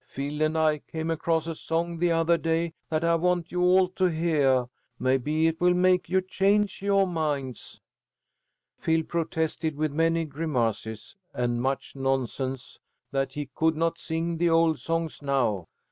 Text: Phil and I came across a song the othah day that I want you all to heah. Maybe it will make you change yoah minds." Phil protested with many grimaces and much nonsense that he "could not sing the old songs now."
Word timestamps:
Phil 0.07 0.41
and 0.41 0.57
I 0.57 0.79
came 0.79 1.11
across 1.11 1.45
a 1.45 1.53
song 1.53 1.99
the 1.99 2.11
othah 2.11 2.37
day 2.39 2.73
that 2.89 3.03
I 3.03 3.13
want 3.13 3.51
you 3.51 3.61
all 3.61 3.87
to 3.89 4.05
heah. 4.05 4.67
Maybe 4.97 5.45
it 5.45 5.61
will 5.61 5.75
make 5.75 6.09
you 6.09 6.21
change 6.21 6.81
yoah 6.81 7.05
minds." 7.05 7.79
Phil 8.73 9.03
protested 9.03 9.75
with 9.77 9.91
many 9.93 10.25
grimaces 10.25 11.15
and 11.35 11.61
much 11.61 11.95
nonsense 11.95 12.79
that 13.11 13.33
he 13.33 13.51
"could 13.53 13.75
not 13.75 13.99
sing 13.99 14.37
the 14.39 14.49
old 14.49 14.79
songs 14.79 15.21
now." 15.21 15.67